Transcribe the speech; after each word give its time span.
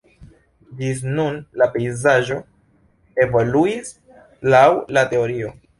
Ĝis 0.79 1.03
nun 1.19 1.37
la 1.63 1.67
pejzaĝo 1.77 2.39
evoluis 3.27 3.95
laŭ 4.55 4.67
la 4.99 5.11
teorio. 5.15 5.59